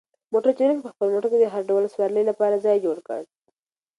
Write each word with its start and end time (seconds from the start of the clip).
موټر 0.33 0.51
چلونکي 0.59 0.83
په 0.85 0.91
خپل 0.93 1.07
موټر 1.13 1.27
کې 1.31 1.39
د 1.41 1.45
هر 1.53 1.63
ډول 1.69 1.83
سوارلۍ 1.93 2.23
لپاره 2.27 2.61
ځای 2.65 2.77
جوړ 2.85 2.97
کړ. 3.07 3.21